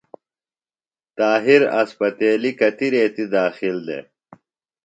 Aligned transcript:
طاہر 1.17 1.61
اسپتیلیۡ 1.79 2.55
کتیۡ 2.59 2.91
ریتیۡ 2.93 3.29
داخل 3.35 3.75
دےۡ؟ 3.85 4.03